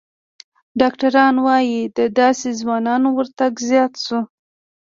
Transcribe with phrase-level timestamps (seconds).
[0.79, 4.21] ډاکتران وايي، د داسې ځوانانو ورتګ زیات شوی